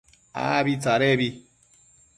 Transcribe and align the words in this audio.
Abi 0.51 0.73
tsadebi 0.81 1.29